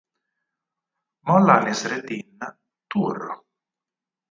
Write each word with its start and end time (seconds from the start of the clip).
Molla 1.29 1.57
Nəsrəddin; 1.67 2.33
tur. 2.89 3.17